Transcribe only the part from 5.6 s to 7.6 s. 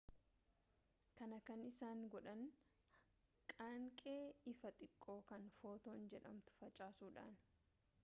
footoon jedhamtu facaasuudhaani